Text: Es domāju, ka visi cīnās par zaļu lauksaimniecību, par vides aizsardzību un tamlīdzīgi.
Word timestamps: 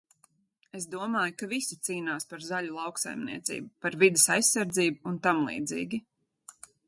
Es 0.77 0.85
domāju, 0.93 1.33
ka 1.41 1.49
visi 1.51 1.77
cīnās 1.89 2.25
par 2.31 2.45
zaļu 2.47 2.79
lauksaimniecību, 2.79 3.69
par 3.87 3.99
vides 4.05 4.27
aizsardzību 4.39 5.11
un 5.13 5.23
tamlīdzīgi. 5.29 6.01